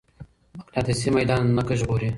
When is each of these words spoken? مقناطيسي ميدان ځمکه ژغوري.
مقناطيسي 0.59 1.07
ميدان 1.17 1.41
ځمکه 1.49 1.73
ژغوري. 1.79 2.09